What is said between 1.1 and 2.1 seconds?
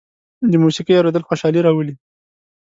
خوشالي راولي.